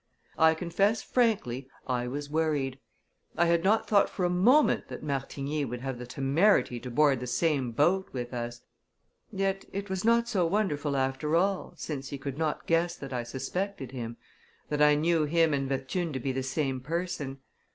[0.39, 2.79] I confess frankly I was worried.
[3.37, 7.19] I had not thought for a moment that Martigny would have the temerity to board
[7.19, 8.61] the same boat with us
[9.31, 13.21] yet it was not so wonderful after all, since he could not guess that I
[13.21, 14.17] suspected him,
[14.69, 17.37] that I knew him and Bethune to be the same person.